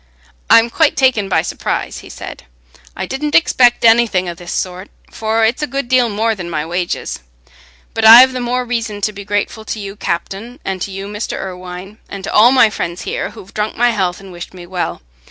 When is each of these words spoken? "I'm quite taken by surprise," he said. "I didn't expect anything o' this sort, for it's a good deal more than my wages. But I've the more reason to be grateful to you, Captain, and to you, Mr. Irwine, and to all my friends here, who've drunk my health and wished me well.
"I'm 0.49 0.71
quite 0.71 0.97
taken 0.97 1.29
by 1.29 1.43
surprise," 1.43 1.99
he 1.99 2.09
said. 2.09 2.45
"I 2.97 3.05
didn't 3.05 3.35
expect 3.35 3.85
anything 3.85 4.27
o' 4.27 4.33
this 4.33 4.51
sort, 4.51 4.89
for 5.11 5.45
it's 5.45 5.61
a 5.61 5.67
good 5.67 5.87
deal 5.87 6.09
more 6.09 6.33
than 6.33 6.49
my 6.49 6.65
wages. 6.65 7.19
But 7.93 8.03
I've 8.03 8.33
the 8.33 8.39
more 8.39 8.65
reason 8.65 9.01
to 9.01 9.13
be 9.13 9.23
grateful 9.23 9.63
to 9.65 9.79
you, 9.79 9.95
Captain, 9.95 10.59
and 10.65 10.81
to 10.81 10.89
you, 10.89 11.05
Mr. 11.07 11.37
Irwine, 11.37 11.99
and 12.09 12.23
to 12.23 12.33
all 12.33 12.51
my 12.51 12.71
friends 12.71 13.03
here, 13.03 13.29
who've 13.29 13.53
drunk 13.53 13.77
my 13.77 13.91
health 13.91 14.19
and 14.19 14.31
wished 14.31 14.55
me 14.55 14.65
well. 14.65 15.03